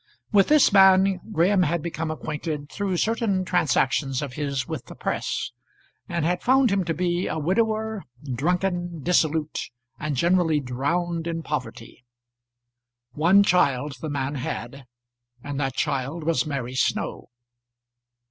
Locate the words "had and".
14.33-15.59